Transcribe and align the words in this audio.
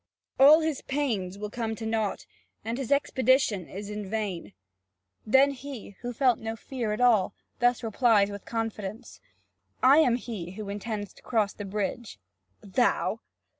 All 0.39 0.61
his 0.61 0.81
pains 0.81 1.37
will 1.37 1.51
come 1.51 1.75
to 1.75 1.85
naught, 1.85 2.25
and 2.65 2.79
his 2.79 2.91
expedition 2.91 3.69
is 3.69 3.87
in 3.87 4.09
vain." 4.09 4.53
Then 5.27 5.51
he, 5.51 5.91
who 6.01 6.11
felt 6.11 6.39
no 6.39 6.55
fear 6.55 6.91
at 6.91 6.99
all, 6.99 7.35
thus 7.59 7.83
replies 7.83 8.31
with 8.31 8.43
confidence: 8.43 9.21
"I 9.83 9.99
am 9.99 10.15
he 10.15 10.53
who 10.53 10.69
intends 10.69 11.13
to 11.13 11.21
cross 11.21 11.53
the 11.53 11.65
bridge." 11.65 12.17
"Thou? 12.63 13.19